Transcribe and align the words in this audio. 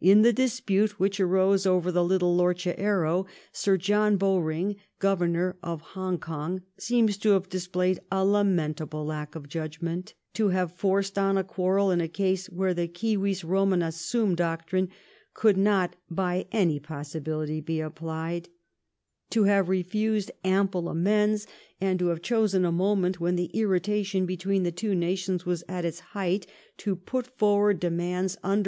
In 0.00 0.22
the 0.22 0.32
dispute 0.32 0.98
which 0.98 1.20
arose 1.20 1.66
over 1.66 1.92
the 1.92 2.02
little 2.02 2.34
loroha" 2.34 2.74
Arrow," 2.80 3.26
Sir 3.52 3.76
John 3.76 4.16
Bowring, 4.16 4.76
Governor 4.98 5.58
of 5.62 5.82
Hong 5.92 6.18
Kong, 6.18 6.62
seems 6.78 7.18
to 7.18 7.32
have 7.32 7.50
displayed 7.50 8.00
a 8.10 8.24
lamentable 8.24 9.04
lack 9.04 9.34
of 9.34 9.46
judgment; 9.46 10.14
to 10.32 10.48
have 10.48 10.72
forced 10.72 11.18
on 11.18 11.36
a 11.36 11.44
quarrel 11.44 11.90
in 11.90 12.00
a 12.00 12.08
case 12.08 12.46
where 12.48 12.72
the 12.72 12.90
civis 12.96 13.42
Bomanus 13.42 13.98
sum 14.00 14.34
doctrine 14.34 14.88
could 15.34 15.58
not 15.58 15.96
by 16.10 16.46
any 16.50 16.80
possibility 16.80 17.60
be 17.60 17.78
applied; 17.78 18.48
to 19.28 19.44
have 19.44 19.68
refused 19.68 20.30
ample 20.46 20.88
amends; 20.88 21.46
and 21.78 21.98
to 21.98 22.06
have 22.06 22.22
* 22.22 22.22
chosen 22.22 22.64
a 22.64 22.72
moment 22.72 23.20
when 23.20 23.36
the 23.36 23.50
irritation 23.52 24.24
between 24.24 24.62
the 24.62 24.72
two 24.72 24.94
nations 24.94 25.44
was 25.44 25.62
at 25.68 25.84
its 25.84 26.00
height 26.00 26.46
to 26.78 26.96
put 26.96 27.26
forward 27.26 27.78
demands 27.78 27.98
under 27.98 28.06
WARS 28.08 28.22
AND 28.22 28.32
BUMOUES 28.32 28.36
OF 28.36 28.50
WABS. 28.50 28.56